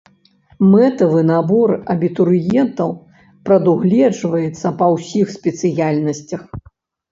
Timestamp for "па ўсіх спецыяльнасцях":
4.83-6.41